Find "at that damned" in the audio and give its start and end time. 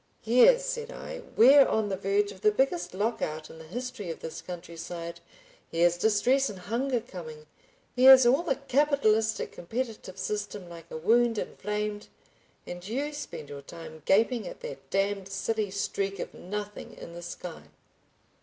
14.47-15.29